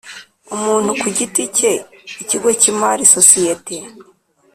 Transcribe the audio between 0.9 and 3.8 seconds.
ku giti cye ikigo cy imari sosiyete